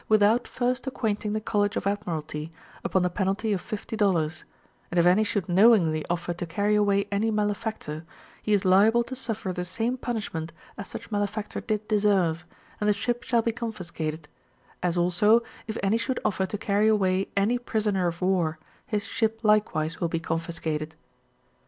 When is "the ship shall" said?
12.89-13.43